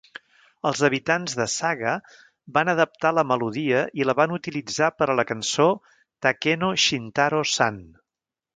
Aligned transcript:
Els 0.67 0.79
habitants 0.85 1.35
de 1.41 1.45
Saga 1.55 1.91
van 2.55 2.71
adaptar 2.73 3.11
la 3.17 3.25
melodia 3.33 3.83
i 4.01 4.09
la 4.11 4.17
van 4.21 4.35
utilitzar 4.39 4.89
per 5.03 5.11
a 5.11 5.17
la 5.21 5.29
cançó 5.35 5.67
"Takeno 6.29 6.71
Shintaro-san". 6.89 7.83